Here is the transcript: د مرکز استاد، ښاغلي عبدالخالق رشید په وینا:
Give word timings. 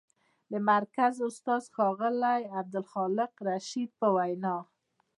د 0.51 0.53
مرکز 0.71 1.13
استاد، 1.27 1.63
ښاغلي 1.75 2.41
عبدالخالق 2.59 3.31
رشید 3.49 3.89
په 3.99 4.07
وینا: 4.15 4.57